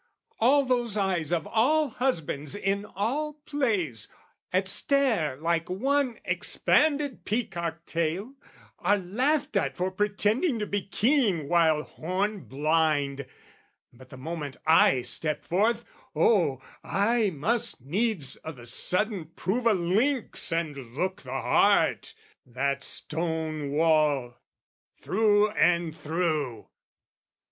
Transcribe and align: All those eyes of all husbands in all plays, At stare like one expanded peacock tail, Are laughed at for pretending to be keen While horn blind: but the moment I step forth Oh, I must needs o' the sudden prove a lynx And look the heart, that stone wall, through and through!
All 0.39 0.65
those 0.65 0.97
eyes 0.97 1.31
of 1.31 1.45
all 1.45 1.89
husbands 1.89 2.55
in 2.55 2.85
all 2.85 3.33
plays, 3.45 4.07
At 4.51 4.67
stare 4.67 5.37
like 5.37 5.69
one 5.69 6.17
expanded 6.25 7.23
peacock 7.23 7.85
tail, 7.85 8.33
Are 8.79 8.97
laughed 8.97 9.55
at 9.57 9.77
for 9.77 9.91
pretending 9.91 10.57
to 10.57 10.65
be 10.65 10.81
keen 10.81 11.47
While 11.47 11.83
horn 11.83 12.45
blind: 12.45 13.27
but 13.93 14.09
the 14.09 14.17
moment 14.17 14.57
I 14.65 15.03
step 15.03 15.45
forth 15.45 15.85
Oh, 16.15 16.59
I 16.83 17.29
must 17.29 17.81
needs 17.85 18.39
o' 18.43 18.51
the 18.53 18.65
sudden 18.65 19.25
prove 19.35 19.67
a 19.67 19.73
lynx 19.75 20.51
And 20.51 20.95
look 20.95 21.21
the 21.21 21.29
heart, 21.29 22.15
that 22.43 22.83
stone 22.83 23.69
wall, 23.69 24.39
through 24.99 25.51
and 25.51 25.95
through! 25.95 26.69